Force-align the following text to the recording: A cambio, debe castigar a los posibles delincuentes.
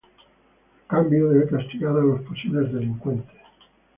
A 0.87 0.95
cambio, 0.95 1.29
debe 1.29 1.47
castigar 1.47 1.91
a 1.95 2.01
los 2.01 2.21
posibles 2.21 2.73
delincuentes. 2.73 3.39